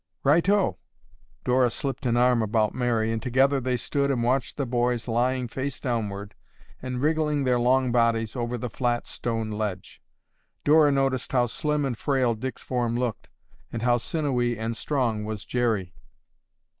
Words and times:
"Righto!" 0.23 0.79
Dora 1.45 1.69
slipped 1.69 2.07
an 2.07 2.17
arm 2.17 2.41
about 2.41 2.73
Mary 2.73 3.11
and 3.11 3.21
together 3.21 3.61
they 3.61 3.77
stood 3.77 4.09
and 4.09 4.23
watched 4.23 4.57
the 4.57 4.65
boys 4.65 5.07
lying 5.07 5.47
face 5.47 5.79
downward 5.79 6.33
and 6.81 6.99
wriggling 7.03 7.43
their 7.43 7.59
long 7.59 7.91
bodies 7.91 8.35
over 8.35 8.57
the 8.57 8.67
flat, 8.67 9.05
stone 9.05 9.51
ledge. 9.51 10.01
Dora 10.63 10.91
noticed 10.91 11.33
how 11.33 11.45
slim 11.45 11.85
and 11.85 11.95
frail 11.95 12.33
Dick's 12.33 12.63
form 12.63 12.97
looked 12.97 13.29
and 13.71 13.83
how 13.83 13.97
sinewy 13.97 14.57
and 14.57 14.75
strong 14.75 15.23
was 15.23 15.45
Jerry. 15.45 15.93